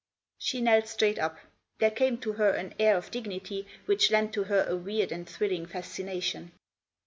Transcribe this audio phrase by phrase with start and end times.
[0.39, 1.37] She knelt straight up.
[1.77, 5.29] There came to her an air of dignity which lent to her a weird and
[5.29, 6.53] thrilling fascination.